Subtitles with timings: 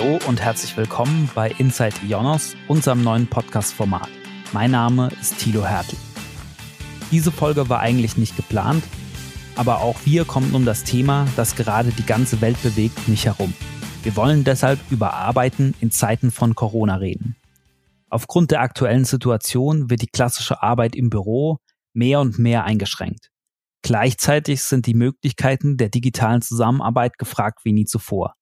[0.00, 4.08] Hallo und herzlich willkommen bei Inside Ionos, unserem neuen Podcast-Format.
[4.50, 5.98] Mein Name ist Thilo Hertel.
[7.10, 8.82] Diese Folge war eigentlich nicht geplant,
[9.56, 13.52] aber auch wir kommen um das Thema, das gerade die ganze Welt bewegt, nicht herum.
[14.02, 17.36] Wir wollen deshalb über Arbeiten in Zeiten von Corona reden.
[18.08, 21.58] Aufgrund der aktuellen Situation wird die klassische Arbeit im Büro
[21.92, 23.28] mehr und mehr eingeschränkt.
[23.82, 28.34] Gleichzeitig sind die Möglichkeiten der digitalen Zusammenarbeit gefragt wie nie zuvor.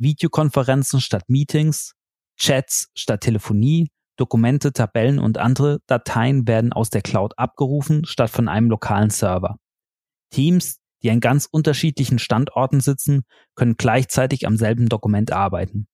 [0.00, 1.94] Videokonferenzen statt Meetings,
[2.36, 8.48] Chats statt Telefonie, Dokumente, Tabellen und andere Dateien werden aus der Cloud abgerufen statt von
[8.48, 9.56] einem lokalen Server.
[10.30, 13.22] Teams, die an ganz unterschiedlichen Standorten sitzen,
[13.54, 15.86] können gleichzeitig am selben Dokument arbeiten.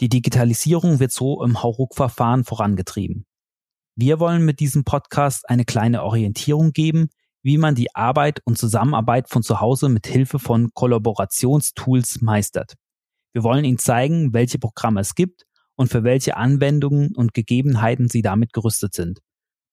[0.00, 3.26] Die Digitalisierung wird so im Hauruck-Verfahren vorangetrieben.
[3.96, 7.10] Wir wollen mit diesem Podcast eine kleine Orientierung geben,
[7.42, 12.74] wie man die Arbeit und Zusammenarbeit von zu Hause mit Hilfe von Kollaborationstools meistert.
[13.32, 15.44] Wir wollen Ihnen zeigen, welche Programme es gibt
[15.74, 19.20] und für welche Anwendungen und Gegebenheiten Sie damit gerüstet sind.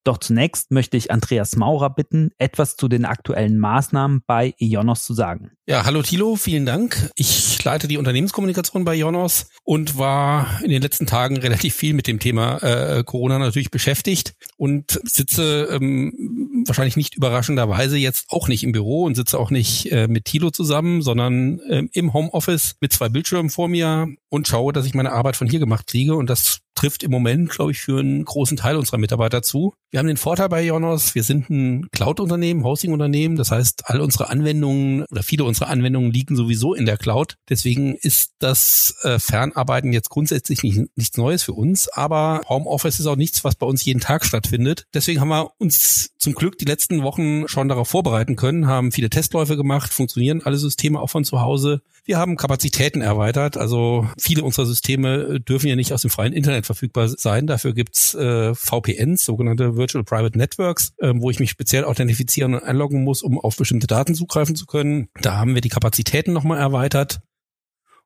[0.03, 5.13] Doch zunächst möchte ich Andreas Maurer bitten, etwas zu den aktuellen Maßnahmen bei Ionos zu
[5.13, 5.51] sagen.
[5.67, 7.11] Ja, hallo Thilo, vielen Dank.
[7.15, 12.07] Ich leite die Unternehmenskommunikation bei Ionos und war in den letzten Tagen relativ viel mit
[12.07, 18.63] dem Thema äh, Corona natürlich beschäftigt und sitze ähm, wahrscheinlich nicht überraschenderweise jetzt auch nicht
[18.63, 22.93] im Büro und sitze auch nicht äh, mit Thilo zusammen, sondern äh, im Homeoffice mit
[22.93, 26.29] zwei Bildschirmen vor mir und schaue, dass ich meine Arbeit von hier gemacht kriege und
[26.29, 29.73] das trifft im Moment, glaube ich, für einen großen Teil unserer Mitarbeiter zu.
[29.91, 33.35] Wir haben den Vorteil bei Ionos, wir sind ein Cloud-Unternehmen, Hosting-Unternehmen.
[33.35, 37.35] Das heißt, all unsere Anwendungen oder viele unserer Anwendungen liegen sowieso in der Cloud.
[37.49, 41.89] Deswegen ist das äh, Fernarbeiten jetzt grundsätzlich nicht, nichts Neues für uns.
[41.89, 44.85] Aber Homeoffice ist auch nichts, was bei uns jeden Tag stattfindet.
[44.93, 49.09] Deswegen haben wir uns zum Glück die letzten Wochen schon darauf vorbereiten können, haben viele
[49.09, 51.81] Testläufe gemacht, funktionieren alle Systeme auch von zu Hause.
[52.05, 53.57] Wir haben Kapazitäten erweitert.
[53.57, 57.47] Also viele unserer Systeme dürfen ja nicht aus dem freien Internet verfügbar sein.
[57.47, 62.63] Dafür gibt's äh, VPNs, sogenannte Virtual Private Networks, äh, wo ich mich speziell authentifizieren und
[62.63, 65.09] einloggen muss, um auf bestimmte Daten zugreifen zu können.
[65.21, 67.21] Da haben wir die Kapazitäten nochmal erweitert.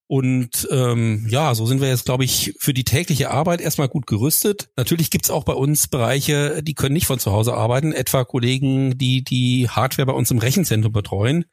[0.07, 4.07] Und ähm, ja, so sind wir jetzt, glaube ich, für die tägliche Arbeit erstmal gut
[4.07, 4.69] gerüstet.
[4.77, 8.97] Natürlich gibt's auch bei uns Bereiche, die können nicht von zu Hause arbeiten, etwa Kollegen,
[8.97, 11.45] die die Hardware bei uns im Rechenzentrum betreuen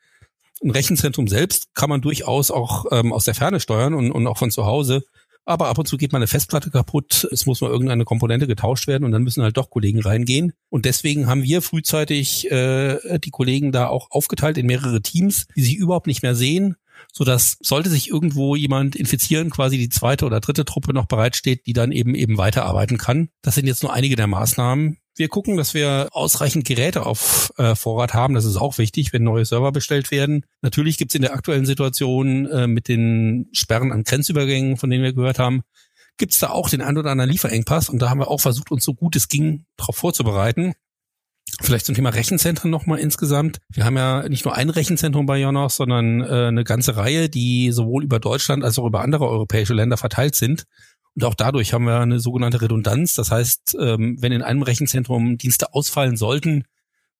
[0.62, 4.38] ein Rechenzentrum selbst kann man durchaus auch ähm, aus der Ferne steuern und, und auch
[4.38, 5.04] von zu Hause.
[5.50, 8.86] Aber ab und zu geht mal eine Festplatte kaputt, es muss mal irgendeine Komponente getauscht
[8.86, 10.52] werden und dann müssen halt doch Kollegen reingehen.
[10.68, 15.62] Und deswegen haben wir frühzeitig äh, die Kollegen da auch aufgeteilt in mehrere Teams, die
[15.62, 16.76] sich überhaupt nicht mehr sehen,
[17.12, 21.66] so dass sollte sich irgendwo jemand infizieren, quasi die zweite oder dritte Truppe noch bereitsteht,
[21.66, 23.30] die dann eben eben weiterarbeiten kann.
[23.42, 27.74] Das sind jetzt nur einige der Maßnahmen, wir gucken, dass wir ausreichend Geräte auf äh,
[27.74, 28.34] Vorrat haben.
[28.34, 30.46] Das ist auch wichtig, wenn neue Server bestellt werden.
[30.62, 35.04] Natürlich gibt es in der aktuellen Situation äh, mit den Sperren an Grenzübergängen, von denen
[35.04, 35.62] wir gehört haben,
[36.16, 37.88] gibt es da auch den ein oder anderen Lieferengpass.
[37.88, 40.74] Und da haben wir auch versucht, uns so gut es ging darauf vorzubereiten.
[41.60, 43.58] Vielleicht zum Thema Rechenzentren nochmal insgesamt.
[43.70, 47.72] Wir haben ja nicht nur ein Rechenzentrum bei Jonos, sondern äh, eine ganze Reihe, die
[47.72, 50.64] sowohl über Deutschland als auch über andere europäische Länder verteilt sind.
[51.14, 53.14] Und auch dadurch haben wir eine sogenannte Redundanz.
[53.14, 56.64] Das heißt, ähm, wenn in einem Rechenzentrum Dienste ausfallen sollten,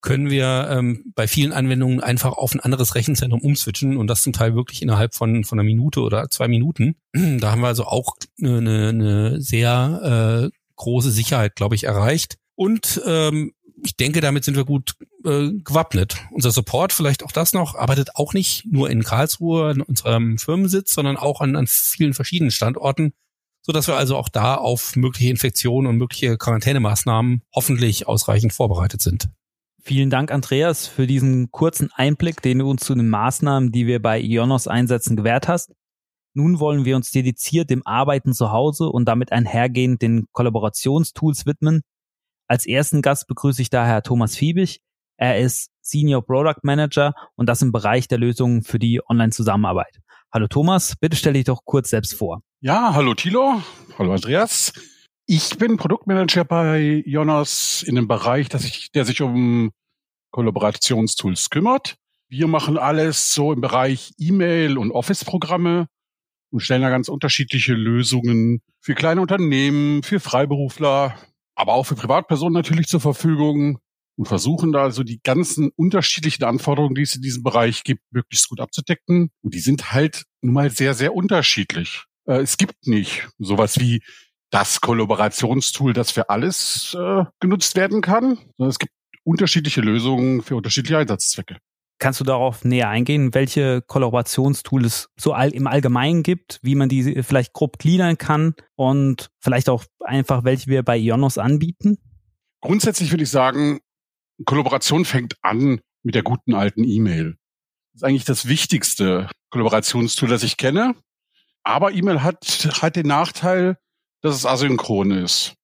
[0.00, 4.32] können wir ähm, bei vielen Anwendungen einfach auf ein anderes Rechenzentrum umswitchen und das zum
[4.32, 6.96] Teil wirklich innerhalb von, von einer Minute oder zwei Minuten.
[7.12, 12.36] Da haben wir also auch eine, eine sehr äh, große Sicherheit, glaube ich, erreicht.
[12.54, 13.52] Und ähm,
[13.84, 16.16] ich denke, damit sind wir gut äh, gewappnet.
[16.30, 20.92] Unser Support, vielleicht auch das noch, arbeitet auch nicht nur in Karlsruhe an unserem Firmensitz,
[20.92, 23.12] sondern auch an, an vielen verschiedenen Standorten
[23.62, 29.00] so dass wir also auch da auf mögliche Infektionen und mögliche Quarantänemaßnahmen hoffentlich ausreichend vorbereitet
[29.00, 29.28] sind.
[29.82, 34.00] Vielen Dank, Andreas, für diesen kurzen Einblick, den du uns zu den Maßnahmen, die wir
[34.00, 35.72] bei Ionos einsetzen, gewährt hast.
[36.34, 41.81] Nun wollen wir uns dediziert dem Arbeiten zu Hause und damit einhergehend den Kollaborationstools widmen.
[42.47, 44.81] Als ersten Gast begrüße ich daher Thomas Fiebig.
[45.16, 50.01] Er ist Senior Product Manager und das im Bereich der Lösungen für die Online-Zusammenarbeit.
[50.32, 52.41] Hallo Thomas, bitte stell dich doch kurz selbst vor.
[52.60, 53.65] Ja, hallo Thilo,
[53.98, 54.72] hallo Andreas.
[55.27, 59.72] Ich bin Produktmanager bei Jonas in dem Bereich, ich, der sich um
[60.30, 61.97] Kollaborationstools kümmert.
[62.28, 65.88] Wir machen alles so im Bereich E-Mail und Office-Programme
[66.53, 71.16] und stellen da ganz unterschiedliche Lösungen für kleine Unternehmen, für Freiberufler,
[71.56, 73.80] aber auch für Privatpersonen natürlich zur Verfügung
[74.20, 78.50] und versuchen da also die ganzen unterschiedlichen Anforderungen, die es in diesem Bereich gibt, möglichst
[78.50, 79.30] gut abzudecken.
[79.40, 82.04] Und die sind halt nun mal sehr, sehr unterschiedlich.
[82.26, 84.02] Äh, es gibt nicht sowas wie
[84.50, 88.92] das Kollaborationstool, das für alles äh, genutzt werden kann, sondern es gibt
[89.24, 91.56] unterschiedliche Lösungen für unterschiedliche Einsatzzwecke.
[91.98, 96.90] Kannst du darauf näher eingehen, welche Kollaborationstools es so all, im Allgemeinen gibt, wie man
[96.90, 101.96] die vielleicht grob gliedern kann und vielleicht auch einfach, welche wir bei Ionos anbieten?
[102.60, 103.80] Grundsätzlich würde ich sagen,
[104.45, 107.37] Kollaboration fängt an mit der guten alten E-Mail.
[107.92, 110.95] Das ist eigentlich das wichtigste Kollaborationstool, das ich kenne.
[111.63, 113.77] Aber E-Mail hat, hat den Nachteil,
[114.22, 115.54] dass es asynchron ist.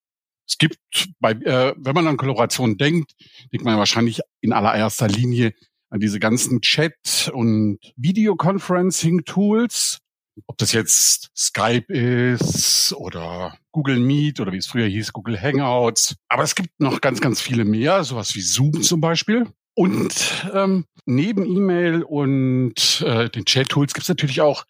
[0.48, 0.78] Es gibt
[1.18, 3.12] bei, äh, wenn man an Kollaboration denkt,
[3.52, 5.54] denkt man wahrscheinlich in allererster Linie
[5.90, 9.98] an diese ganzen Chat- und Videoconferencing-Tools.
[10.46, 16.16] Ob das jetzt Skype ist oder Google Meet oder wie es früher hieß, Google Hangouts.
[16.30, 19.48] Aber es gibt noch ganz, ganz viele mehr, sowas wie Zoom zum Beispiel.
[19.74, 24.64] Und ähm, neben E-Mail und äh, den Chat-Tools gibt es natürlich auch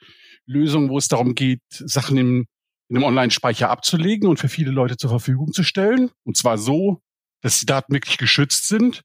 [0.44, 2.46] Lösungen, wo es darum geht, Sachen im,
[2.88, 6.10] in einem Online-Speicher abzulegen und für viele Leute zur Verfügung zu stellen.
[6.24, 7.00] Und zwar so,
[7.42, 9.02] dass die Daten wirklich geschützt sind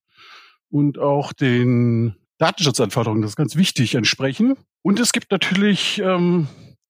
[0.71, 4.55] und auch den Datenschutzanforderungen, das ist ganz wichtig, entsprechen.
[4.81, 6.47] Und es gibt natürlich ähm,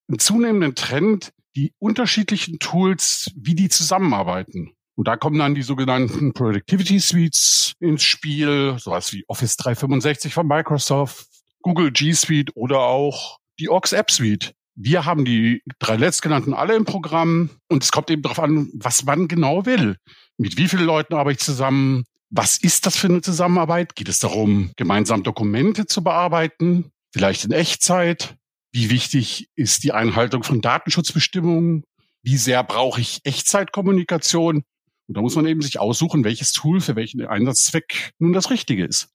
[0.07, 4.73] einen zunehmenden Trend, die unterschiedlichen Tools, wie die zusammenarbeiten.
[4.95, 10.47] Und da kommen dann die sogenannten Productivity Suites ins Spiel, sowas wie Office 365 von
[10.47, 11.27] Microsoft,
[11.61, 14.53] Google G Suite oder auch die Ox App Suite.
[14.75, 19.03] Wir haben die drei letztgenannten alle im Programm und es kommt eben darauf an, was
[19.03, 19.97] man genau will.
[20.37, 22.05] Mit wie vielen Leuten arbeite ich zusammen?
[22.29, 23.95] Was ist das für eine Zusammenarbeit?
[23.95, 26.91] Geht es darum, gemeinsam Dokumente zu bearbeiten?
[27.13, 28.35] Vielleicht in Echtzeit?
[28.71, 31.83] Wie wichtig ist die Einhaltung von Datenschutzbestimmungen?
[32.23, 34.63] Wie sehr brauche ich Echtzeitkommunikation?
[35.07, 38.85] Und da muss man eben sich aussuchen, welches Tool für welchen Einsatzzweck nun das Richtige
[38.85, 39.09] ist.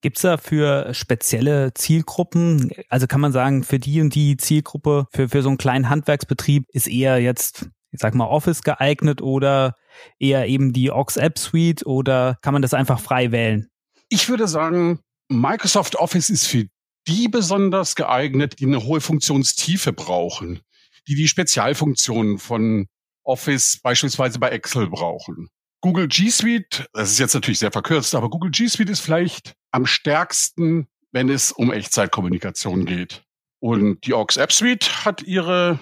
[0.00, 2.70] Gibt es da für spezielle Zielgruppen?
[2.88, 6.66] Also kann man sagen, für die und die Zielgruppe, für, für so einen kleinen Handwerksbetrieb
[6.68, 9.76] ist eher jetzt, ich sag mal, Office geeignet oder
[10.18, 13.68] eher eben die Ox App Suite oder kann man das einfach frei wählen?
[14.10, 16.66] Ich würde sagen, Microsoft Office ist für
[17.06, 20.60] die besonders geeignet, die eine hohe Funktionstiefe brauchen,
[21.06, 22.86] die die Spezialfunktionen von
[23.24, 25.48] Office beispielsweise bei Excel brauchen.
[25.80, 29.54] Google G Suite, das ist jetzt natürlich sehr verkürzt, aber Google G Suite ist vielleicht
[29.70, 33.22] am stärksten, wenn es um Echtzeitkommunikation geht.
[33.60, 35.78] Und die Ox App Suite hat ihre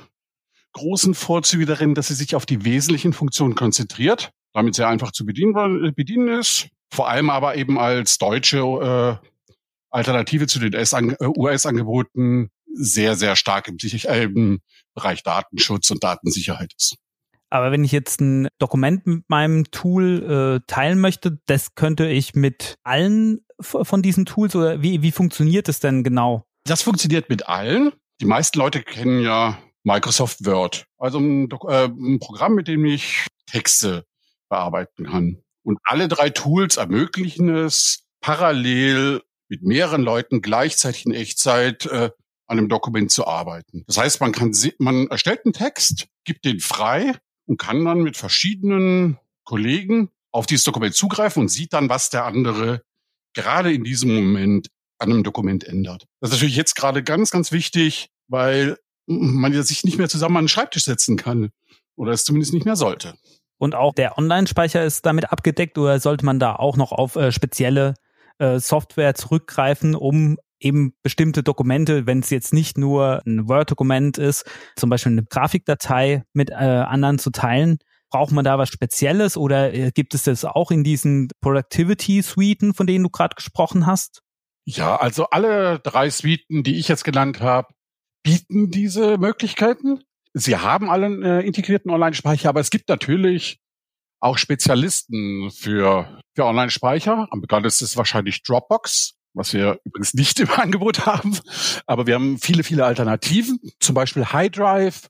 [0.73, 5.25] großen Vorzüge darin, dass sie sich auf die wesentlichen Funktionen konzentriert, damit sehr einfach zu
[5.25, 6.69] bedienen, äh, bedienen ist.
[6.91, 9.29] Vor allem aber eben als deutsche äh,
[9.93, 14.61] Alternative zu den US-Angeboten sehr, sehr stark im, äh, im
[14.95, 16.97] Bereich Datenschutz und Datensicherheit ist.
[17.51, 22.35] Aber wenn ich jetzt ein Dokument mit meinem Tool äh, teilen möchte, das könnte ich
[22.35, 26.47] mit allen von diesen Tools oder wie, wie funktioniert es denn genau?
[26.65, 27.93] Das funktioniert mit allen.
[28.21, 33.27] Die meisten Leute kennen ja Microsoft Word, also ein, äh, ein Programm, mit dem ich
[33.47, 34.07] Texte
[34.49, 35.43] bearbeiten kann.
[35.63, 39.21] Und alle drei Tools ermöglichen es, parallel
[39.53, 42.11] mit mehreren Leuten gleichzeitig in Echtzeit äh,
[42.47, 43.85] an einem Dokument zu arbeiten.
[43.87, 47.13] Das heißt, man kann, man erstellt einen Text, gibt den frei
[47.45, 52.25] und kann dann mit verschiedenen Kollegen auf dieses Dokument zugreifen und sieht dann, was der
[52.25, 52.81] andere
[53.35, 54.69] gerade in diesem Moment
[54.99, 56.07] an einem Dokument ändert.
[56.21, 60.45] Das ist natürlich jetzt gerade ganz, ganz wichtig, weil man sich nicht mehr zusammen an
[60.45, 61.51] den Schreibtisch setzen kann
[61.95, 63.19] oder es zumindest nicht mehr sollte.
[63.59, 67.33] Und auch der Online-Speicher ist damit abgedeckt oder sollte man da auch noch auf äh,
[67.33, 67.95] spezielle
[68.43, 74.45] äh, Software zurückgreifen, um eben bestimmte Dokumente, wenn es jetzt nicht nur ein Word-Dokument ist,
[74.77, 77.79] zum Beispiel eine Grafikdatei mit äh, anderen zu teilen,
[78.11, 82.87] braucht man da was Spezielles oder äh, gibt es das auch in diesen Productivity-Suiten, von
[82.87, 84.23] denen du gerade gesprochen hast?
[84.65, 87.69] Ja, also alle drei Suiten, die ich jetzt genannt habe,
[88.23, 90.01] bieten diese Möglichkeiten.
[90.35, 93.62] Sie haben alle einen äh, integrierten Online-Speicher, aber es gibt natürlich
[94.23, 97.29] auch Spezialisten für, für Online-Speicher.
[97.31, 101.39] Am bekanntesten ist wahrscheinlich Dropbox was wir übrigens nicht im Angebot haben.
[101.87, 105.09] Aber wir haben viele, viele Alternativen, zum Beispiel HighDrive.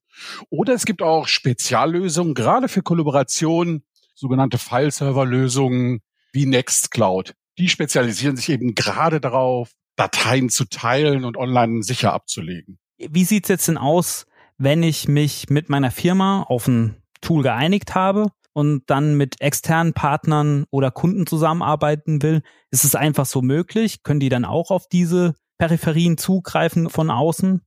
[0.50, 3.82] Oder es gibt auch Speziallösungen, gerade für Kollaboration,
[4.14, 6.02] sogenannte File-Server-Lösungen
[6.32, 7.34] wie Nextcloud.
[7.58, 12.78] Die spezialisieren sich eben gerade darauf, Dateien zu teilen und online sicher abzulegen.
[12.98, 14.26] Wie sieht's jetzt denn aus,
[14.56, 19.94] wenn ich mich mit meiner Firma auf ein Tool geeinigt habe und dann mit externen
[19.94, 24.02] Partnern oder Kunden zusammenarbeiten will, ist es einfach so möglich?
[24.02, 27.62] Können die dann auch auf diese Peripherien zugreifen von außen?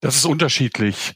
[0.00, 1.14] Das ist unterschiedlich.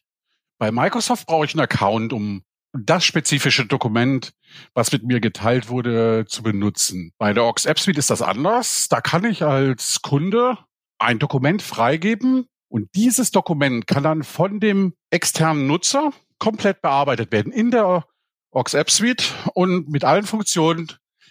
[0.58, 4.32] Bei Microsoft brauche ich einen Account, um das spezifische Dokument,
[4.74, 7.12] was mit mir geteilt wurde, zu benutzen.
[7.18, 8.88] Bei der Ox App Suite ist das anders.
[8.88, 10.58] Da kann ich als Kunde
[10.98, 17.52] ein Dokument freigeben und dieses Dokument kann dann von dem externen Nutzer komplett bearbeitet werden
[17.52, 18.06] in der
[18.52, 20.88] Ox App Suite und mit allen Funktionen,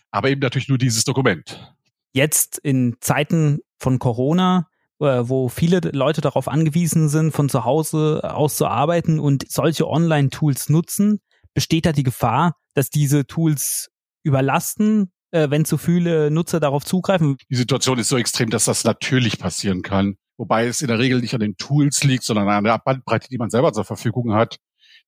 [0.09, 1.73] aber eben natürlich nur dieses Dokument.
[2.13, 4.67] Jetzt in Zeiten von Corona,
[4.99, 9.87] äh, wo viele Leute darauf angewiesen sind, von zu Hause aus zu arbeiten und solche
[9.87, 11.21] Online-Tools nutzen,
[11.53, 13.89] besteht da die Gefahr, dass diese Tools
[14.23, 17.37] überlasten, äh, wenn zu viele Nutzer darauf zugreifen.
[17.49, 20.15] Die Situation ist so extrem, dass das natürlich passieren kann.
[20.37, 23.37] Wobei es in der Regel nicht an den Tools liegt, sondern an der Bandbreite, die
[23.37, 24.57] man selber zur Verfügung hat,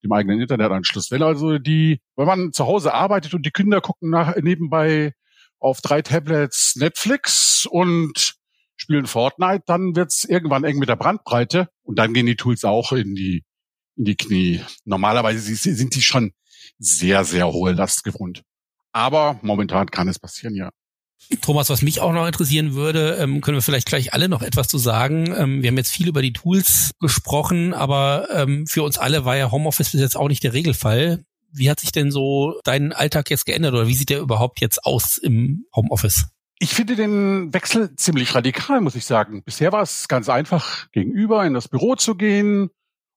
[0.03, 1.12] dem eigenen Internetanschluss.
[1.12, 5.13] Wenn also die, wenn man zu Hause arbeitet und die Kinder gucken nach, nebenbei
[5.60, 8.36] auf drei Tablets Netflix und
[8.75, 12.91] spielen Fortnite, dann wird's irgendwann eng mit der Brandbreite und dann gehen die Tools auch
[12.91, 13.43] in die
[13.95, 14.62] in die Knie.
[14.86, 16.33] Normalerweise sind die schon
[16.79, 18.43] sehr, sehr hohe Last gewohnt.
[18.91, 20.72] Aber momentan kann es passieren, ja.
[21.42, 24.68] Thomas, was mich auch noch interessieren würde, ähm, können wir vielleicht gleich alle noch etwas
[24.68, 25.34] zu sagen.
[25.38, 29.36] Ähm, wir haben jetzt viel über die Tools gesprochen, aber ähm, für uns alle war
[29.36, 31.24] ja Homeoffice bis jetzt auch nicht der Regelfall.
[31.51, 34.86] Wie hat sich denn so dein Alltag jetzt geändert oder wie sieht der überhaupt jetzt
[34.86, 36.25] aus im Homeoffice?
[36.60, 39.44] Ich finde den Wechsel ziemlich radikal, muss ich sagen.
[39.44, 42.70] Bisher war es ganz einfach, gegenüber in das Büro zu gehen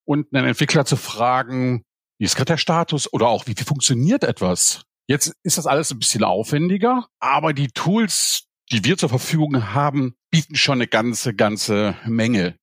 [0.05, 1.83] und einen Entwickler zu fragen,
[2.19, 4.86] wie ist gerade der Status oder auch wie, wie funktioniert etwas?
[5.09, 10.17] Jetzt ist das alles ein bisschen aufwendiger, aber die Tools, die wir zur Verfügung haben,
[10.31, 12.59] bieten schon eine ganze, ganze Menge.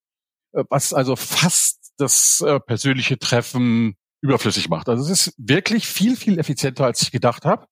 [0.54, 4.90] Äh, was also fast das äh, persönliche Treffen überflüssig macht.
[4.90, 7.68] Also es ist wirklich viel, viel effizienter, als ich gedacht habe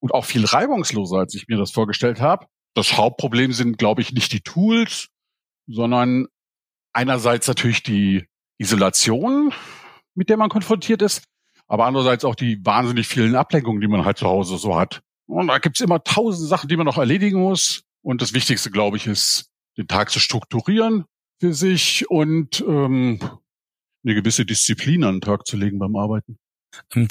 [0.00, 2.46] und auch viel reibungsloser, als ich mir das vorgestellt habe.
[2.74, 5.08] Das Hauptproblem sind, glaube ich, nicht die Tools,
[5.66, 6.26] sondern
[6.92, 8.26] einerseits natürlich die
[8.58, 9.52] Isolation,
[10.14, 11.24] mit der man konfrontiert ist,
[11.68, 15.02] aber andererseits auch die wahnsinnig vielen Ablenkungen, die man halt zu Hause so hat.
[15.26, 17.84] Und da gibt's immer tausend Sachen, die man noch erledigen muss.
[18.02, 21.04] Und das Wichtigste, glaube ich, ist, den Tag zu strukturieren
[21.40, 23.20] für sich und ähm,
[24.04, 26.38] eine gewisse Disziplin an den Tag zu legen beim Arbeiten.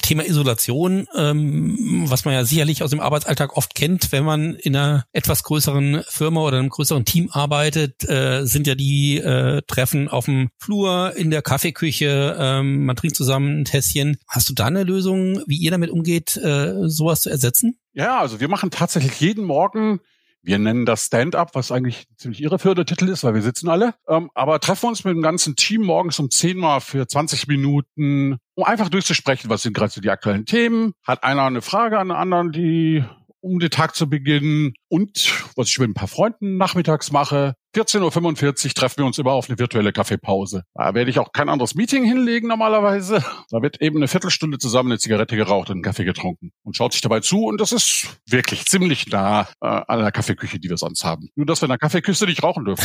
[0.00, 4.76] Thema Isolation, ähm, was man ja sicherlich aus dem Arbeitsalltag oft kennt, wenn man in
[4.76, 10.08] einer etwas größeren Firma oder einem größeren Team arbeitet, äh, sind ja die äh, Treffen
[10.08, 14.18] auf dem Flur, in der Kaffeeküche, ähm, man trinkt zusammen ein Tässchen.
[14.28, 17.78] Hast du da eine Lösung, wie ihr damit umgeht, äh, sowas zu ersetzen?
[17.92, 20.00] Ja, also wir machen tatsächlich jeden Morgen
[20.42, 23.94] wir nennen das Stand-up, was eigentlich ziemlich irreführender Titel ist, weil wir sitzen alle.
[24.08, 27.48] Ähm, aber treffen wir uns mit dem ganzen Team morgens um 10 Mal für 20
[27.48, 30.92] Minuten, um einfach durchzusprechen, was sind gerade so die aktuellen Themen.
[31.06, 33.04] Hat einer eine Frage an den anderen, die
[33.40, 37.54] um den Tag zu beginnen und was ich mit ein paar Freunden nachmittags mache.
[37.74, 40.62] 14.45 Uhr treffen wir uns immer auf eine virtuelle Kaffeepause.
[40.74, 43.22] Da werde ich auch kein anderes Meeting hinlegen normalerweise.
[43.50, 46.92] Da wird eben eine Viertelstunde zusammen eine Zigarette geraucht und einen Kaffee getrunken und schaut
[46.92, 50.78] sich dabei zu und das ist wirklich ziemlich nah äh, an der Kaffeeküche, die wir
[50.78, 51.28] sonst haben.
[51.36, 52.84] Nur, dass wir in der Kaffeeküche nicht rauchen dürfen.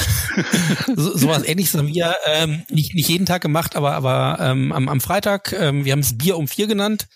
[0.95, 4.89] so, sowas ähnliches haben wir ähm, nicht, nicht jeden Tag gemacht, aber, aber ähm, am,
[4.89, 7.07] am Freitag, ähm, wir haben es Bier um vier genannt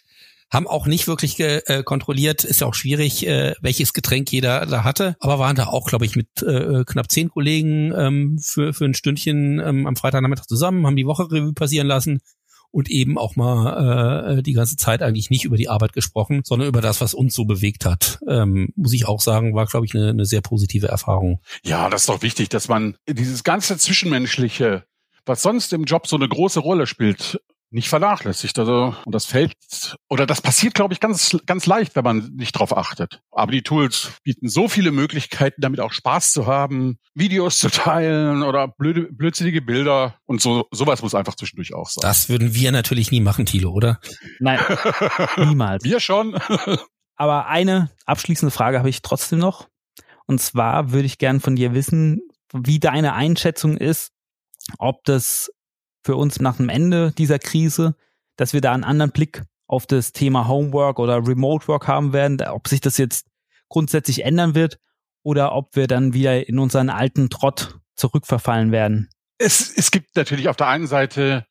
[0.50, 4.84] haben auch nicht wirklich äh, kontrolliert, ist ja auch schwierig, äh, welches Getränk jeder da
[4.84, 8.86] hatte, aber waren da auch, glaube ich, mit äh, knapp zehn Kollegen ähm, für, für
[8.86, 12.20] ein Stündchen ähm, am Freitagnachmittag zusammen, haben die Woche Revue passieren lassen
[12.72, 16.68] und eben auch mal äh, die ganze Zeit eigentlich nicht über die Arbeit gesprochen, sondern
[16.68, 18.20] über das, was uns so bewegt hat.
[18.28, 21.42] Ähm, muss ich auch sagen, war, glaube ich, eine, eine sehr positive Erfahrung.
[21.64, 24.84] Ja, das ist doch wichtig, dass man dieses ganze Zwischenmenschliche,
[25.26, 27.40] was sonst im Job so eine große Rolle spielt,
[27.70, 28.58] nicht vernachlässigt.
[28.60, 29.54] Also, und das fällt,
[30.10, 33.22] oder das passiert, glaube ich, ganz, ganz leicht, wenn man nicht drauf achtet.
[33.32, 38.44] Aber die Tools bieten so viele Möglichkeiten, damit auch Spaß zu haben, Videos zu teilen
[38.44, 42.02] oder blöde, blödsinnige Bilder und so, sowas muss einfach zwischendurch auch sein.
[42.02, 44.00] Das würden wir natürlich nie machen, Thilo, oder?
[44.40, 44.60] Nein,
[45.38, 45.84] niemals.
[45.84, 46.40] Wir schon.
[47.16, 49.68] Aber eine abschließende Frage habe ich trotzdem noch.
[50.26, 52.22] Und zwar würde ich gern von dir wissen,
[52.54, 54.12] wie deine Einschätzung ist,
[54.78, 55.52] ob das
[56.04, 57.96] für uns nach dem Ende dieser Krise,
[58.36, 62.42] dass wir da einen anderen Blick auf das Thema Homework oder Remote Work haben werden,
[62.42, 63.28] ob sich das jetzt
[63.70, 64.80] grundsätzlich ändern wird
[65.24, 69.10] oder ob wir dann wieder in unseren alten Trott zurückverfallen werden.
[69.38, 71.46] Es, es gibt natürlich auf der einen Seite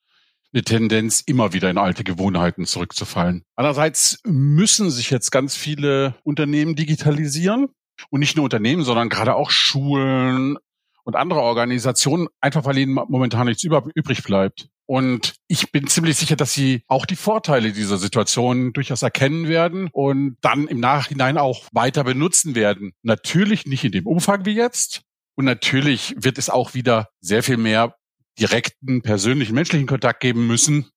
[0.53, 3.45] eine Tendenz, immer wieder in alte Gewohnheiten zurückzufallen.
[3.57, 7.69] Andererseits müssen sich jetzt ganz viele Unternehmen digitalisieren.
[8.11, 10.59] Und nicht nur Unternehmen, sondern gerade auch Schulen,
[11.07, 14.69] und andere Organisationen, einfach weil ihnen momentan nichts über, übrig bleibt.
[14.87, 19.89] Und ich bin ziemlich sicher, dass sie auch die Vorteile dieser Situation durchaus erkennen werden
[19.93, 22.93] und dann im Nachhinein auch weiter benutzen werden.
[23.03, 25.03] Natürlich nicht in dem Umfang wie jetzt.
[25.37, 27.95] Und natürlich wird es auch wieder sehr viel mehr
[28.39, 30.91] direkten, persönlichen, menschlichen Kontakt geben müssen,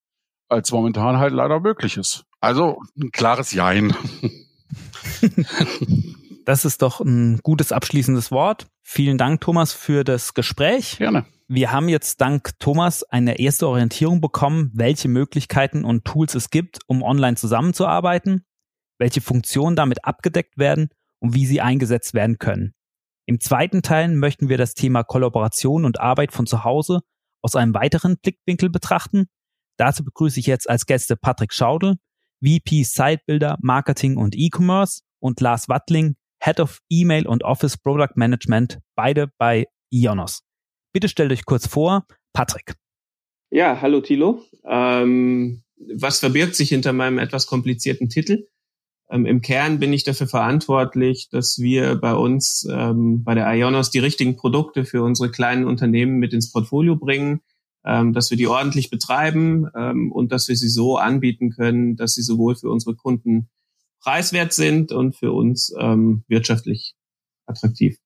[0.50, 2.24] als momentan halt leider möglich ist.
[2.40, 3.96] Also ein klares Jein.
[6.50, 8.66] Das ist doch ein gutes abschließendes Wort.
[8.82, 10.98] Vielen Dank, Thomas, für das Gespräch.
[10.98, 11.28] Gerne.
[11.48, 16.80] Wir haben jetzt dank Thomas eine erste Orientierung bekommen, welche Möglichkeiten und Tools es gibt,
[16.88, 18.48] um online zusammenzuarbeiten,
[18.98, 20.90] welche Funktionen damit abgedeckt werden
[21.20, 22.74] und wie sie eingesetzt werden können.
[23.28, 27.02] Im zweiten Teil möchten wir das Thema Kollaboration und Arbeit von zu Hause
[27.44, 29.28] aus einem weiteren Blickwinkel betrachten.
[29.78, 31.98] Dazu begrüße ich jetzt als Gäste Patrick Schaudel,
[32.44, 38.80] VP Sidebuilder Marketing und E-Commerce und Lars Wattling, Head of E-Mail und Office Product Management,
[38.96, 40.42] beide bei Ionos.
[40.94, 42.76] Bitte stellt euch kurz vor, Patrick.
[43.52, 44.44] Ja, hallo Thilo.
[44.66, 45.64] Ähm,
[45.96, 48.48] was verbirgt sich hinter meinem etwas komplizierten Titel?
[49.10, 53.90] Ähm, Im Kern bin ich dafür verantwortlich, dass wir bei uns ähm, bei der Ionos
[53.90, 57.42] die richtigen Produkte für unsere kleinen Unternehmen mit ins Portfolio bringen,
[57.86, 62.14] ähm, dass wir die ordentlich betreiben ähm, und dass wir sie so anbieten können, dass
[62.14, 63.50] sie sowohl für unsere Kunden
[64.02, 66.96] preiswert sind und für uns ähm, wirtschaftlich
[67.46, 67.98] attraktiv.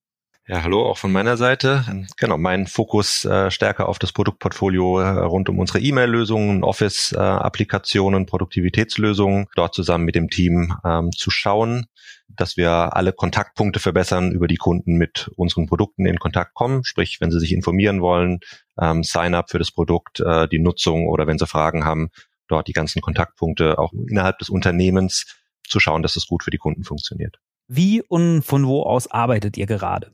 [0.46, 1.86] Ja, hallo, auch von meiner Seite.
[2.18, 9.46] Genau, mein Fokus äh, stärker auf das Produktportfolio äh, rund um unsere E-Mail-Lösungen, Office-Applikationen, Produktivitätslösungen,
[9.56, 11.86] dort zusammen mit dem Team ähm, zu schauen,
[12.28, 16.84] dass wir alle Kontaktpunkte verbessern, über die Kunden mit unseren Produkten in Kontakt kommen.
[16.84, 18.40] Sprich, wenn sie sich informieren wollen,
[18.78, 22.10] ähm, Sign-up für das Produkt, äh, die Nutzung oder wenn sie Fragen haben,
[22.48, 25.24] dort die ganzen Kontaktpunkte auch innerhalb des Unternehmens
[25.68, 27.38] zu schauen, dass es gut für die Kunden funktioniert.
[27.68, 30.10] Wie und von wo aus arbeitet ihr gerade?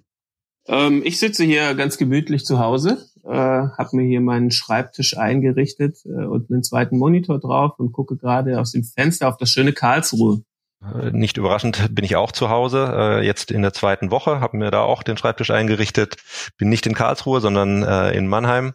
[0.67, 5.99] Ähm, ich sitze hier ganz gemütlich zu Hause, äh, habe mir hier meinen Schreibtisch eingerichtet
[6.05, 9.73] äh, und einen zweiten Monitor drauf und gucke gerade aus dem Fenster auf das schöne
[9.73, 10.43] Karlsruhe.
[10.83, 14.57] Äh, nicht überraschend bin ich auch zu Hause, äh, jetzt in der zweiten Woche, habe
[14.57, 16.17] mir da auch den Schreibtisch eingerichtet.
[16.57, 18.75] Bin nicht in Karlsruhe, sondern äh, in Mannheim.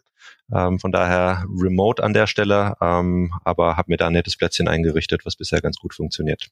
[0.53, 4.67] Ähm, von daher remote an der Stelle, ähm, aber habe mir da ein nettes Plätzchen
[4.67, 6.49] eingerichtet, was bisher ganz gut funktioniert.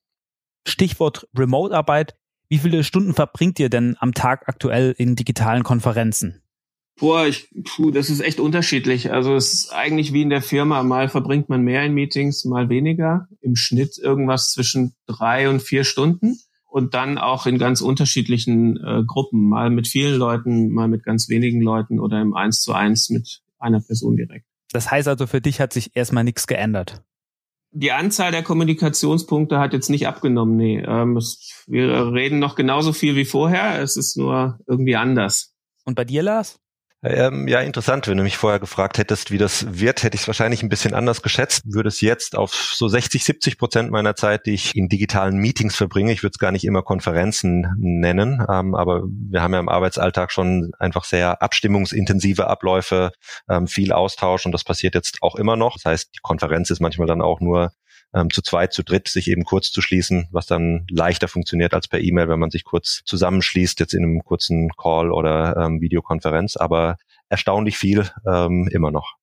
[0.66, 2.16] Stichwort Remote-Arbeit.
[2.50, 6.42] Wie viele Stunden verbringt ihr denn am Tag aktuell in digitalen Konferenzen?
[7.00, 9.12] Boah, ich, puh, das ist echt unterschiedlich.
[9.12, 10.84] Also es ist eigentlich wie in der Firma.
[10.84, 13.28] Mal verbringt man mehr in Meetings, mal weniger.
[13.42, 16.38] Im Schnitt irgendwas zwischen drei und vier Stunden.
[16.66, 19.48] Und dann auch in ganz unterschiedlichen äh, Gruppen.
[19.48, 23.42] Mal mit vielen Leuten, mal mit ganz wenigen Leuten oder im Eins zu eins mit
[23.60, 24.46] einer Person direkt.
[24.72, 27.04] Das heißt also, für dich hat sich erstmal nichts geändert
[27.74, 30.56] die Anzahl der Kommunikationspunkte hat jetzt nicht abgenommen.
[30.56, 33.82] Nee, ähm, es, wir reden noch genauso viel wie vorher.
[33.82, 35.54] Es ist nur irgendwie anders.
[35.84, 36.60] Und bei dir, Lars?
[37.06, 38.08] Ähm, ja, interessant.
[38.08, 40.94] Wenn du mich vorher gefragt hättest, wie das wird, hätte ich es wahrscheinlich ein bisschen
[40.94, 41.64] anders geschätzt.
[41.66, 45.76] Würde es jetzt auf so 60, 70 Prozent meiner Zeit, die ich in digitalen Meetings
[45.76, 49.68] verbringe, ich würde es gar nicht immer Konferenzen nennen, ähm, aber wir haben ja im
[49.68, 53.12] Arbeitsalltag schon einfach sehr abstimmungsintensive Abläufe,
[53.50, 55.74] ähm, viel Austausch und das passiert jetzt auch immer noch.
[55.74, 57.74] Das heißt, die Konferenz ist manchmal dann auch nur
[58.14, 61.88] ähm, zu zweit, zu dritt sich eben kurz zu schließen, was dann leichter funktioniert als
[61.88, 66.58] per E-Mail, wenn man sich kurz zusammenschließt, jetzt in einem kurzen Call oder ähm, Videokonferenz,
[66.58, 66.98] aber
[67.30, 69.16] erstaunlich viel ähm, immer noch.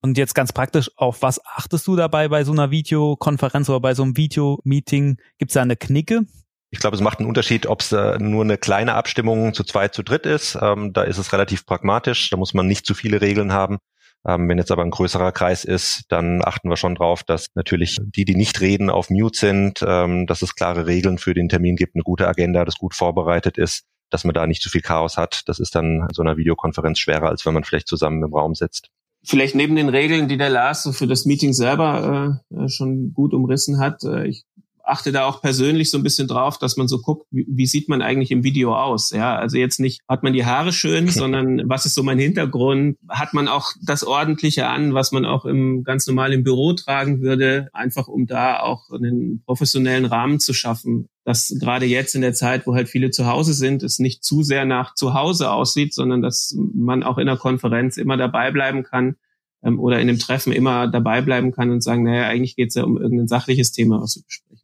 [0.00, 3.94] Und jetzt ganz praktisch, auf was achtest du dabei bei so einer Videokonferenz oder bei
[3.94, 5.16] so einem Videomeeting?
[5.38, 6.22] Gibt es da eine Knicke?
[6.70, 9.94] Ich glaube, es macht einen Unterschied, ob es äh, nur eine kleine Abstimmung zu zweit,
[9.94, 10.56] zu dritt ist.
[10.60, 12.30] Ähm, da ist es relativ pragmatisch.
[12.30, 13.78] Da muss man nicht zu viele Regeln haben.
[14.26, 17.98] Ähm, wenn jetzt aber ein größerer Kreis ist, dann achten wir schon drauf, dass natürlich
[18.02, 21.76] die, die nicht reden, auf Mute sind, ähm, dass es klare Regeln für den Termin
[21.76, 25.16] gibt, eine gute Agenda, das gut vorbereitet ist, dass man da nicht zu viel Chaos
[25.16, 25.42] hat.
[25.46, 28.54] Das ist dann in so einer Videokonferenz schwerer, als wenn man vielleicht zusammen im Raum
[28.54, 28.90] sitzt.
[29.24, 33.78] Vielleicht neben den Regeln, die der Lars für das Meeting selber äh, schon gut umrissen
[33.78, 34.44] hat, äh, ich
[34.88, 37.88] achte da auch persönlich so ein bisschen drauf, dass man so guckt, wie, wie, sieht
[37.88, 39.10] man eigentlich im Video aus?
[39.10, 42.96] Ja, also jetzt nicht, hat man die Haare schön, sondern was ist so mein Hintergrund?
[43.08, 47.20] Hat man auch das Ordentliche an, was man auch im ganz normal im Büro tragen
[47.20, 51.08] würde, einfach um da auch einen professionellen Rahmen zu schaffen.
[51.24, 54.42] Dass gerade jetzt in der Zeit, wo halt viele zu Hause sind, es nicht zu
[54.42, 58.82] sehr nach zu Hause aussieht, sondern dass man auch in der Konferenz immer dabei bleiben
[58.82, 59.16] kann
[59.62, 62.74] ähm, oder in einem Treffen immer dabei bleiben kann und sagen, naja, eigentlich geht es
[62.74, 64.57] ja um irgendein sachliches Thema, was wir besprechen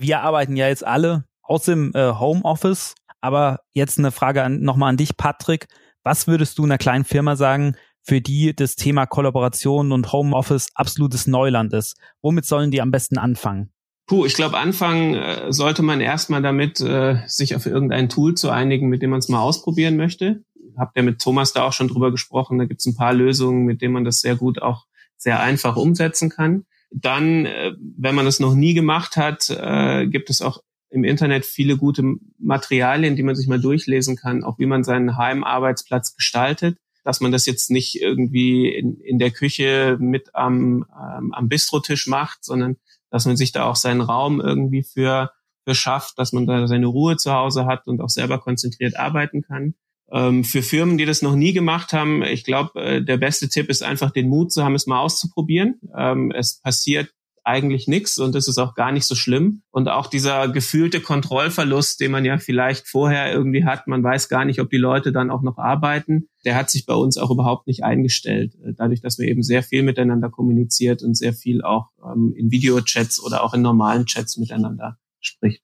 [0.00, 2.94] wir arbeiten ja jetzt alle aus dem äh, Homeoffice.
[3.20, 5.68] Aber jetzt eine Frage an, nochmal an dich, Patrick.
[6.02, 11.26] Was würdest du einer kleinen Firma sagen, für die das Thema Kollaboration und Homeoffice absolutes
[11.26, 11.96] Neuland ist?
[12.22, 13.72] Womit sollen die am besten anfangen?
[14.06, 18.50] Puh, ich glaube, anfangen äh, sollte man erstmal damit, äh, sich auf irgendein Tool zu
[18.50, 20.42] einigen, mit dem man es mal ausprobieren möchte.
[20.76, 22.58] Habt ihr mit Thomas da auch schon drüber gesprochen.
[22.58, 24.86] Da gibt es ein paar Lösungen, mit denen man das sehr gut auch
[25.16, 26.64] sehr einfach umsetzen kann.
[26.90, 31.46] Dann, äh, wenn man das noch nie gemacht hat, äh, gibt es auch im Internet
[31.46, 32.02] viele gute
[32.38, 37.32] Materialien, die man sich mal durchlesen kann, auch wie man seinen Heimarbeitsplatz gestaltet, dass man
[37.32, 42.76] das jetzt nicht irgendwie in, in der Küche mit am, ähm, am Bistrotisch macht, sondern
[43.10, 45.30] dass man sich da auch seinen Raum irgendwie für,
[45.64, 49.42] für schafft, dass man da seine Ruhe zu Hause hat und auch selber konzentriert arbeiten
[49.42, 49.74] kann.
[50.12, 53.68] Ähm, für Firmen, die das noch nie gemacht haben, ich glaube, äh, der beste Tipp
[53.68, 55.80] ist einfach den Mut zu haben, es mal auszuprobieren.
[55.96, 57.10] Ähm, es passiert
[57.44, 59.62] eigentlich nichts und es ist auch gar nicht so schlimm.
[59.70, 64.44] Und auch dieser gefühlte Kontrollverlust, den man ja vielleicht vorher irgendwie hat, man weiß gar
[64.44, 67.66] nicht, ob die Leute dann auch noch arbeiten, der hat sich bei uns auch überhaupt
[67.66, 68.54] nicht eingestellt.
[68.64, 72.50] Äh, dadurch, dass wir eben sehr viel miteinander kommuniziert und sehr viel auch ähm, in
[72.50, 75.62] Videochats oder auch in normalen Chats miteinander spricht.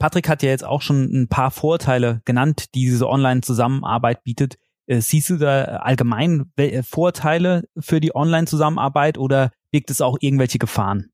[0.00, 4.56] Patrick hat ja jetzt auch schon ein paar Vorteile genannt, die diese Online-Zusammenarbeit bietet.
[4.86, 10.58] Äh, siehst du da allgemein äh, Vorteile für die Online-Zusammenarbeit oder birgt es auch irgendwelche
[10.58, 11.10] Gefahren?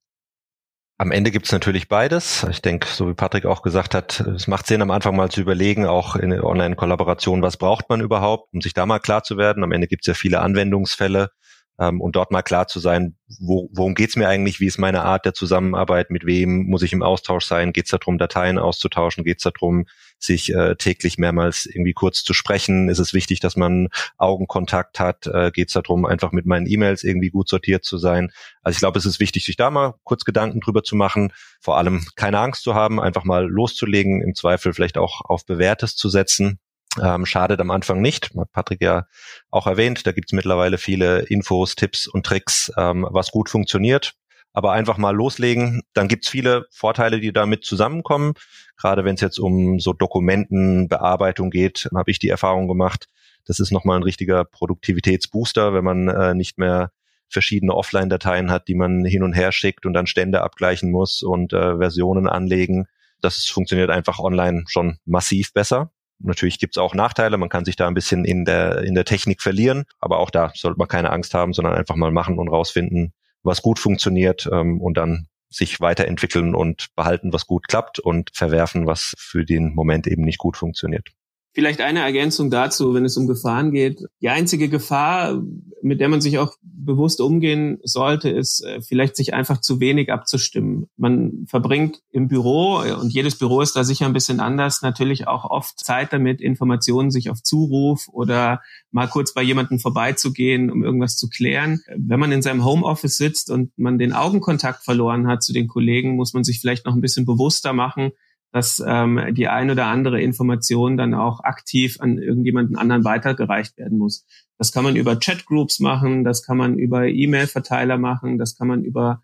[0.98, 2.46] Am Ende gibt's natürlich beides.
[2.48, 5.42] Ich denke, so wie Patrick auch gesagt hat, es macht Sinn, am Anfang mal zu
[5.42, 9.62] überlegen, auch in Online-Kollaboration, was braucht man überhaupt, um sich da mal klar zu werden.
[9.62, 11.30] Am Ende gibt's ja viele Anwendungsfälle
[11.78, 15.02] ähm, und dort mal klar zu sein, wo, worum geht's mir eigentlich, wie ist meine
[15.02, 19.42] Art der Zusammenarbeit, mit wem muss ich im Austausch sein, geht's darum, Dateien auszutauschen, geht's
[19.42, 19.86] darum,
[20.18, 25.26] sich äh, täglich mehrmals irgendwie kurz zu sprechen, ist es wichtig, dass man Augenkontakt hat,
[25.26, 28.30] äh, geht's darum, einfach mit meinen E-Mails irgendwie gut sortiert zu sein.
[28.62, 31.76] Also ich glaube, es ist wichtig, sich da mal kurz Gedanken drüber zu machen, vor
[31.76, 36.08] allem keine Angst zu haben, einfach mal loszulegen, im Zweifel vielleicht auch auf Bewährtes zu
[36.08, 36.58] setzen
[37.02, 38.30] ähm, schadet am Anfang nicht.
[38.36, 39.06] Hat Patrick ja
[39.50, 44.14] auch erwähnt, da gibt's mittlerweile viele Infos, Tipps und Tricks, ähm, was gut funktioniert.
[44.52, 48.32] Aber einfach mal loslegen, dann gibt's viele Vorteile, die damit zusammenkommen.
[48.78, 53.06] Gerade wenn es jetzt um so Dokumentenbearbeitung geht, habe ich die Erfahrung gemacht,
[53.46, 56.90] das ist nochmal ein richtiger Produktivitätsbooster, wenn man äh, nicht mehr
[57.28, 61.52] verschiedene Offline-Dateien hat, die man hin und her schickt und dann Stände abgleichen muss und
[61.52, 62.86] äh, Versionen anlegen.
[63.20, 65.90] Das funktioniert einfach online schon massiv besser.
[66.18, 69.42] Natürlich gibt's auch Nachteile, man kann sich da ein bisschen in der, in der Technik
[69.42, 73.12] verlieren, aber auch da sollte man keine Angst haben, sondern einfach mal machen und rausfinden,
[73.42, 78.86] was gut funktioniert ähm, und dann sich weiterentwickeln und behalten, was gut klappt und verwerfen,
[78.86, 81.08] was für den Moment eben nicht gut funktioniert.
[81.56, 84.04] Vielleicht eine Ergänzung dazu, wenn es um Gefahren geht.
[84.20, 85.42] Die einzige Gefahr,
[85.80, 90.12] mit der man sich auch bewusst umgehen sollte, ist äh, vielleicht sich einfach zu wenig
[90.12, 90.90] abzustimmen.
[90.98, 95.46] Man verbringt im Büro, und jedes Büro ist da sicher ein bisschen anders, natürlich auch
[95.46, 101.16] oft Zeit damit, Informationen sich auf Zuruf oder mal kurz bei jemandem vorbeizugehen, um irgendwas
[101.16, 101.80] zu klären.
[101.96, 106.16] Wenn man in seinem Homeoffice sitzt und man den Augenkontakt verloren hat zu den Kollegen,
[106.16, 108.12] muss man sich vielleicht noch ein bisschen bewusster machen,
[108.56, 113.98] dass ähm, die ein oder andere Information dann auch aktiv an irgendjemanden anderen weitergereicht werden
[113.98, 114.24] muss.
[114.56, 118.82] Das kann man über Chatgroups machen, das kann man über E-Mail-Verteiler machen, das kann man
[118.82, 119.20] über,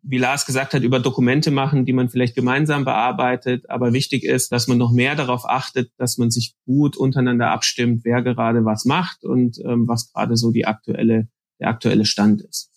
[0.00, 3.68] wie Lars gesagt hat, über Dokumente machen, die man vielleicht gemeinsam bearbeitet.
[3.68, 8.06] Aber wichtig ist, dass man noch mehr darauf achtet, dass man sich gut untereinander abstimmt,
[8.06, 12.69] wer gerade was macht und ähm, was gerade so die aktuelle, der aktuelle Stand ist.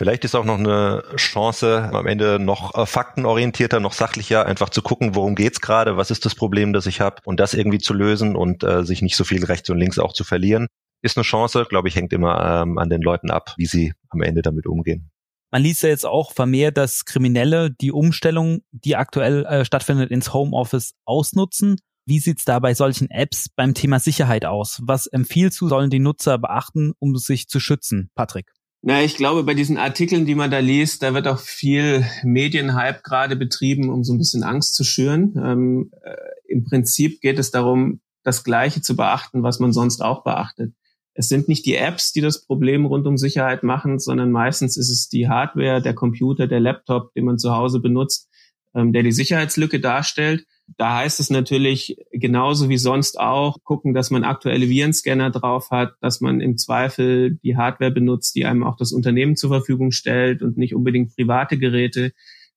[0.00, 4.80] Vielleicht ist auch noch eine Chance, am Ende noch äh, faktenorientierter, noch sachlicher, einfach zu
[4.80, 7.92] gucken, worum geht's gerade, was ist das Problem, das ich habe und das irgendwie zu
[7.92, 10.68] lösen und äh, sich nicht so viel rechts und links auch zu verlieren.
[11.02, 14.22] Ist eine Chance, glaube ich, hängt immer ähm, an den Leuten ab, wie sie am
[14.22, 15.10] Ende damit umgehen.
[15.52, 20.32] Man liest ja jetzt auch vermehrt, dass Kriminelle die Umstellung, die aktuell äh, stattfindet, ins
[20.32, 21.76] Homeoffice ausnutzen.
[22.06, 24.80] Wie sieht's da bei solchen Apps beim Thema Sicherheit aus?
[24.82, 28.50] Was empfiehlst du, sollen die Nutzer beachten, um sich zu schützen, Patrick?
[28.82, 33.00] Na, ich glaube, bei diesen Artikeln, die man da liest, da wird auch viel Medienhype
[33.02, 35.34] gerade betrieben, um so ein bisschen Angst zu schüren.
[35.36, 36.14] Ähm, äh,
[36.48, 40.72] Im Prinzip geht es darum, das Gleiche zu beachten, was man sonst auch beachtet.
[41.12, 44.90] Es sind nicht die Apps, die das Problem rund um Sicherheit machen, sondern meistens ist
[44.90, 48.29] es die Hardware, der Computer, der Laptop, den man zu Hause benutzt,
[48.74, 50.44] ähm, der die Sicherheitslücke darstellt.
[50.76, 55.94] Da heißt es natürlich genauso wie sonst auch, gucken, dass man aktuelle Virenscanner drauf hat,
[56.00, 60.42] dass man im Zweifel die Hardware benutzt, die einem auch das Unternehmen zur Verfügung stellt
[60.42, 62.12] und nicht unbedingt private Geräte,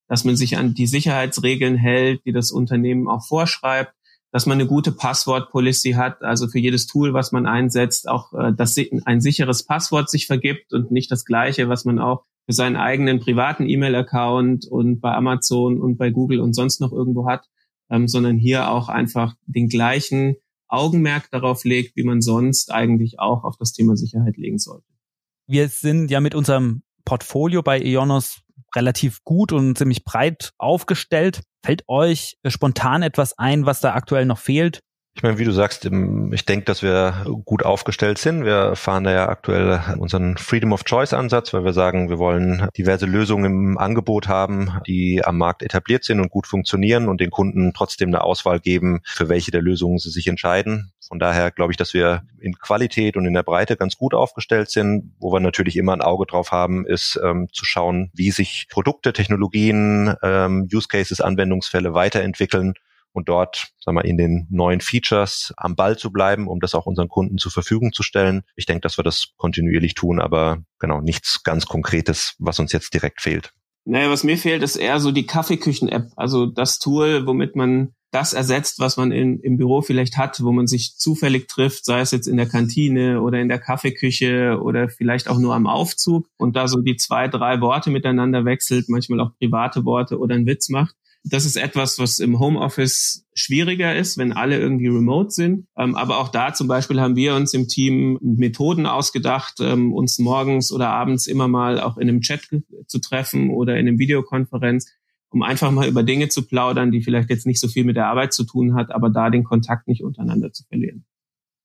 [0.08, 3.93] dass man sich an die Sicherheitsregeln hält, die das Unternehmen auch vorschreibt,
[4.33, 8.51] dass man eine gute Passwort-Policy hat, also für jedes Tool, was man einsetzt, auch äh,
[8.51, 12.75] dass ein sicheres Passwort sich vergibt und nicht das gleiche, was man auch für seinen
[12.75, 17.47] eigenen privaten E-Mail-Account und bei Amazon und bei Google und sonst noch irgendwo hat
[17.93, 20.35] ähm, sondern hier auch einfach den gleichen
[20.67, 24.87] Augenmerk darauf legt, wie man sonst eigentlich auch auf das Thema Sicherheit legen sollte.
[25.47, 28.41] Wir sind ja mit unserem Portfolio bei Ionos
[28.75, 31.41] relativ gut und ziemlich breit aufgestellt.
[31.65, 34.79] Fällt euch spontan etwas ein, was da aktuell noch fehlt?
[35.15, 38.45] Ich meine, wie du sagst, ich denke, dass wir gut aufgestellt sind.
[38.45, 42.67] Wir fahren da ja aktuell unseren Freedom of Choice Ansatz, weil wir sagen, wir wollen
[42.76, 47.30] diverse Lösungen im Angebot haben, die am Markt etabliert sind und gut funktionieren und den
[47.30, 50.91] Kunden trotzdem eine Auswahl geben, für welche der Lösungen sie sich entscheiden.
[51.08, 54.71] Von daher glaube ich, dass wir in Qualität und in der Breite ganz gut aufgestellt
[54.71, 55.13] sind.
[55.19, 59.13] Wo wir natürlich immer ein Auge drauf haben, ist ähm, zu schauen, wie sich Produkte,
[59.13, 62.73] Technologien, ähm, Use Cases, Anwendungsfälle weiterentwickeln
[63.13, 66.86] und dort, sagen wir, in den neuen Features am Ball zu bleiben, um das auch
[66.86, 68.43] unseren Kunden zur Verfügung zu stellen.
[68.56, 72.93] Ich denke, dass wir das kontinuierlich tun, aber genau nichts ganz Konkretes, was uns jetzt
[72.93, 73.54] direkt fehlt.
[73.86, 76.12] Naja, was mir fehlt, ist eher so die Kaffeeküchen-App.
[76.15, 80.52] Also das Tool, womit man das ersetzt, was man in, im Büro vielleicht hat, wo
[80.52, 84.88] man sich zufällig trifft, sei es jetzt in der Kantine oder in der Kaffeeküche oder
[84.88, 89.19] vielleicht auch nur am Aufzug und da so die zwei, drei Worte miteinander wechselt, manchmal
[89.19, 90.95] auch private Worte oder einen Witz macht.
[91.25, 95.67] Das ist etwas, was im Homeoffice schwieriger ist, wenn alle irgendwie remote sind.
[95.77, 100.19] Ähm, aber auch da zum Beispiel haben wir uns im Team Methoden ausgedacht, ähm, uns
[100.19, 102.49] morgens oder abends immer mal auch in einem Chat
[102.88, 104.91] zu treffen oder in einem Videokonferenz,
[105.29, 108.07] um einfach mal über Dinge zu plaudern, die vielleicht jetzt nicht so viel mit der
[108.07, 111.05] Arbeit zu tun hat, aber da den Kontakt nicht untereinander zu verlieren.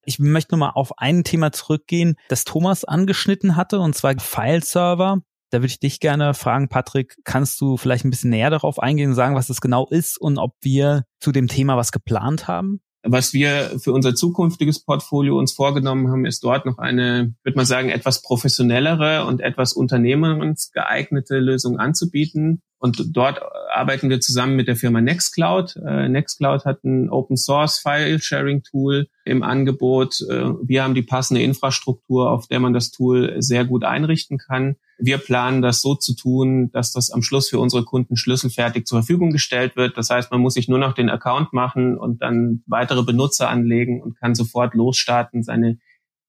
[0.05, 5.21] Ich möchte nochmal auf ein Thema zurückgehen, das Thomas angeschnitten hatte, und zwar File-Server.
[5.51, 9.11] Da würde ich dich gerne fragen, Patrick, kannst du vielleicht ein bisschen näher darauf eingehen
[9.11, 12.81] und sagen, was das genau ist und ob wir zu dem Thema was geplant haben?
[13.05, 17.65] Was wir für unser zukünftiges Portfolio uns vorgenommen haben, ist dort noch eine, würde man
[17.65, 22.61] sagen, etwas professionellere und etwas unternehmensgeeignete Lösung anzubieten.
[22.81, 23.41] Und dort
[23.73, 25.77] arbeiten wir zusammen mit der Firma Nextcloud.
[25.85, 30.21] Äh, Nextcloud hat ein Open Source File Sharing Tool im Angebot.
[30.31, 34.77] Äh, wir haben die passende Infrastruktur, auf der man das Tool sehr gut einrichten kann.
[34.99, 39.01] Wir planen das so zu tun, dass das am Schluss für unsere Kunden schlüsselfertig zur
[39.01, 39.97] Verfügung gestellt wird.
[39.97, 44.01] Das heißt, man muss sich nur noch den Account machen und dann weitere Benutzer anlegen
[44.03, 45.79] und kann sofort losstarten, seine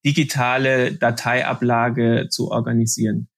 [0.05, 3.28] digitale Dateiablage zu organisieren.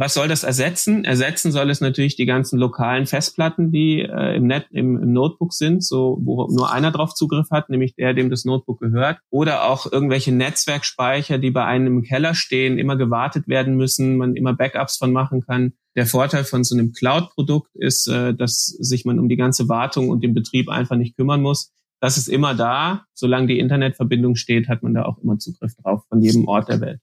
[0.00, 1.04] Was soll das ersetzen?
[1.04, 5.52] Ersetzen soll es natürlich die ganzen lokalen Festplatten, die äh, im, Net, im, im Notebook
[5.52, 9.18] sind, so wo nur einer drauf Zugriff hat, nämlich der, dem das Notebook gehört.
[9.28, 14.36] Oder auch irgendwelche Netzwerkspeicher, die bei einem im Keller stehen, immer gewartet werden müssen, man
[14.36, 15.72] immer Backups von machen kann.
[15.96, 20.10] Der Vorteil von so einem Cloud-Produkt ist, äh, dass sich man um die ganze Wartung
[20.10, 21.72] und den Betrieb einfach nicht kümmern muss.
[22.00, 23.04] Das ist immer da.
[23.14, 26.80] Solange die Internetverbindung steht, hat man da auch immer Zugriff drauf von jedem Ort der
[26.80, 27.00] Welt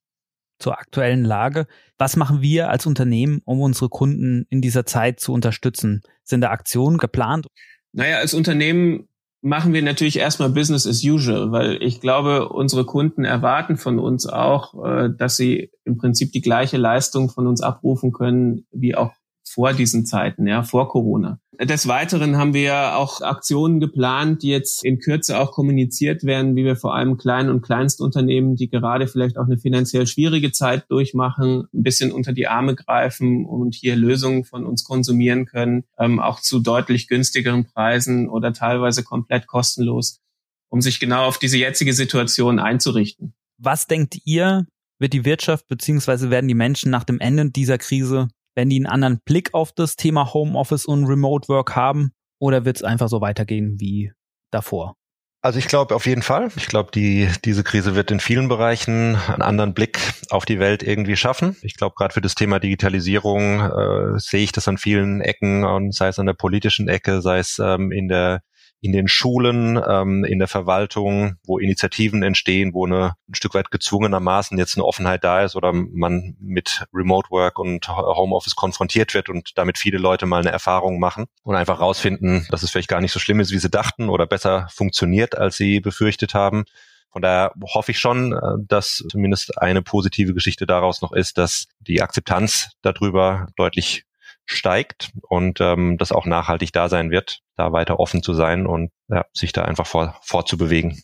[0.60, 1.68] zur aktuellen Lage.
[1.98, 6.02] Was machen wir als Unternehmen, um unsere Kunden in dieser Zeit zu unterstützen?
[6.24, 7.48] Sind da Aktionen geplant?
[7.94, 9.08] Naja, als Unternehmen
[9.42, 14.26] machen wir natürlich erstmal Business as usual, weil ich glaube, unsere Kunden erwarten von uns
[14.26, 19.14] auch, äh, dass sie im Prinzip die gleiche Leistung von uns abrufen können, wie auch
[19.56, 21.40] vor diesen Zeiten, ja, vor Corona.
[21.58, 26.66] Des Weiteren haben wir auch Aktionen geplant, die jetzt in Kürze auch kommuniziert werden, wie
[26.66, 31.70] wir vor allem Klein- und Kleinstunternehmen, die gerade vielleicht auch eine finanziell schwierige Zeit durchmachen,
[31.74, 36.42] ein bisschen unter die Arme greifen und hier Lösungen von uns konsumieren können, ähm, auch
[36.42, 40.20] zu deutlich günstigeren Preisen oder teilweise komplett kostenlos,
[40.68, 43.34] um sich genau auf diese jetzige Situation einzurichten.
[43.58, 44.68] Was denkt ihr,
[45.00, 48.88] wird die Wirtschaft beziehungsweise werden die Menschen nach dem Ende dieser Krise werden die einen
[48.88, 52.12] anderen Blick auf das Thema Homeoffice und Remote Work haben?
[52.40, 54.12] Oder wird es einfach so weitergehen wie
[54.52, 54.96] davor?
[55.42, 56.50] Also ich glaube auf jeden Fall.
[56.56, 60.00] Ich glaube, die, diese Krise wird in vielen Bereichen einen anderen Blick
[60.32, 61.56] auf die Welt irgendwie schaffen.
[61.62, 65.94] Ich glaube, gerade für das Thema Digitalisierung äh, sehe ich das an vielen Ecken, und
[65.94, 68.42] sei es an der politischen Ecke, sei es ähm, in der
[68.86, 73.72] in den Schulen, ähm, in der Verwaltung, wo Initiativen entstehen, wo eine ein Stück weit
[73.72, 79.28] gezwungenermaßen jetzt eine Offenheit da ist oder man mit Remote Work und Homeoffice konfrontiert wird
[79.28, 83.02] und damit viele Leute mal eine Erfahrung machen und einfach rausfinden, dass es vielleicht gar
[83.02, 86.66] nicht so schlimm ist, wie sie dachten oder besser funktioniert, als sie befürchtet haben.
[87.10, 91.70] Von daher hoffe ich schon, äh, dass zumindest eine positive Geschichte daraus noch ist, dass
[91.80, 94.06] die Akzeptanz darüber deutlich
[94.46, 98.92] steigt und ähm, das auch nachhaltig da sein wird, da weiter offen zu sein und
[99.10, 101.02] ja, sich da einfach vor, fortzubewegen.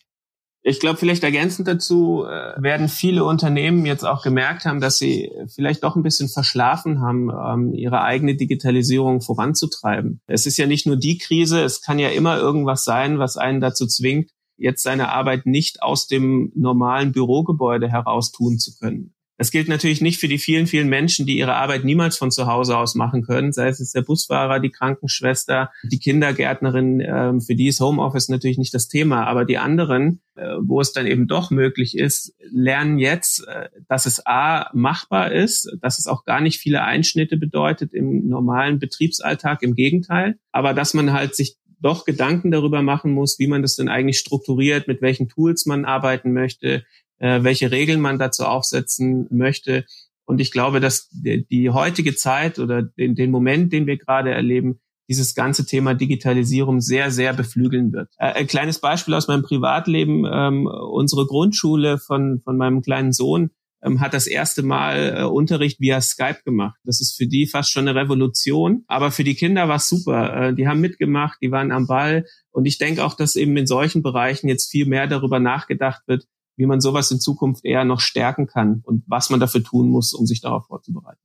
[0.64, 5.32] Ich glaube, vielleicht ergänzend dazu äh, werden viele Unternehmen jetzt auch gemerkt haben, dass sie
[5.48, 10.22] vielleicht doch ein bisschen verschlafen haben, ähm, ihre eigene Digitalisierung voranzutreiben.
[10.28, 13.60] Es ist ja nicht nur die Krise, es kann ja immer irgendwas sein, was einen
[13.60, 19.16] dazu zwingt, jetzt seine Arbeit nicht aus dem normalen Bürogebäude heraus tun zu können.
[19.42, 22.46] Das gilt natürlich nicht für die vielen, vielen Menschen, die ihre Arbeit niemals von zu
[22.46, 27.56] Hause aus machen können, sei es jetzt der Busfahrer, die Krankenschwester, die Kindergärtnerin, ähm, für
[27.56, 31.26] die ist Homeoffice natürlich nicht das Thema, aber die anderen, äh, wo es dann eben
[31.26, 36.40] doch möglich ist, lernen jetzt, äh, dass es A machbar ist, dass es auch gar
[36.40, 42.06] nicht viele Einschnitte bedeutet im normalen Betriebsalltag, im Gegenteil, aber dass man halt sich doch
[42.06, 46.32] Gedanken darüber machen muss, wie man das denn eigentlich strukturiert, mit welchen Tools man arbeiten
[46.32, 46.84] möchte,
[47.22, 49.86] äh, welche Regeln man dazu aufsetzen möchte.
[50.26, 54.32] Und ich glaube, dass die, die heutige Zeit oder den, den Moment, den wir gerade
[54.32, 58.10] erleben, dieses ganze Thema Digitalisierung sehr, sehr beflügeln wird.
[58.18, 60.26] Äh, ein kleines Beispiel aus meinem Privatleben.
[60.32, 63.52] Ähm, unsere Grundschule von, von meinem kleinen Sohn
[63.84, 66.80] ähm, hat das erste Mal äh, Unterricht via Skype gemacht.
[66.86, 68.84] Das ist für die fast schon eine Revolution.
[68.88, 70.48] Aber für die Kinder war es super.
[70.48, 72.26] Äh, die haben mitgemacht, die waren am Ball.
[72.52, 76.26] Und ich denke auch, dass eben in solchen Bereichen jetzt viel mehr darüber nachgedacht wird,
[76.62, 80.14] wie man sowas in Zukunft eher noch stärken kann und was man dafür tun muss,
[80.14, 81.20] um sich darauf vorzubereiten.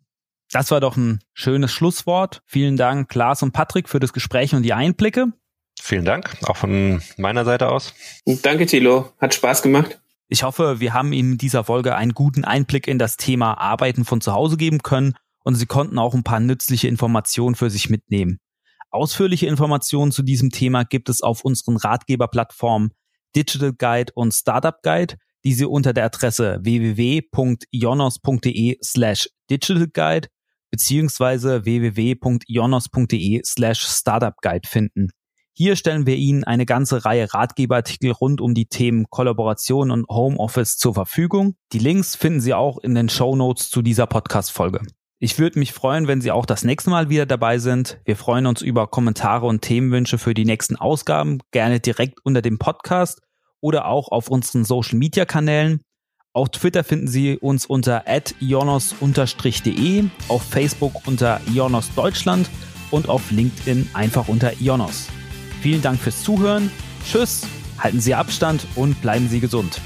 [0.51, 2.41] Das war doch ein schönes Schlusswort.
[2.47, 5.27] Vielen Dank, Klaas und Patrick, für das Gespräch und die Einblicke.
[5.79, 7.93] Vielen Dank, auch von meiner Seite aus.
[8.43, 9.13] Danke, Thilo.
[9.21, 10.01] Hat Spaß gemacht.
[10.29, 14.07] Ich hoffe, wir haben Ihnen in dieser Folge einen guten Einblick in das Thema Arbeiten
[14.07, 17.91] von zu Hause geben können und Sie konnten auch ein paar nützliche Informationen für sich
[17.91, 18.39] mitnehmen.
[18.91, 22.93] Ausführliche Informationen zu diesem Thema gibt es auf unseren Ratgeberplattformen
[23.37, 25.17] Digital Guide und Startup Guide,
[25.47, 30.27] die Sie unter der Adresse www.ionos.de slash Digital Guide
[30.73, 35.11] beziehungsweise www.ionos.de slash Startup Guide finden.
[35.55, 40.79] Hier stellen wir Ihnen eine ganze Reihe Ratgeberartikel rund um die Themen Kollaboration und Homeoffice
[40.79, 41.55] zur Verfügung.
[41.73, 44.81] Die Links finden Sie auch in den Show Notes zu dieser Podcast-Folge.
[45.21, 48.01] Ich würde mich freuen, wenn Sie auch das nächste Mal wieder dabei sind.
[48.05, 52.59] Wir freuen uns über Kommentare und Themenwünsche für die nächsten Ausgaben, gerne direkt unter dem
[52.59, 53.21] Podcast
[53.67, 55.81] oder auch auf unseren Social Media Kanälen.
[56.33, 58.05] Auf Twitter finden Sie uns unter
[58.41, 62.49] ionos-de, auf Facebook unter Ionos Deutschland
[62.93, 65.09] und auf LinkedIn einfach unter Ionos.
[65.63, 66.71] Vielen Dank fürs Zuhören.
[67.05, 67.45] Tschüss,
[67.79, 69.81] halten Sie Abstand und bleiben Sie gesund.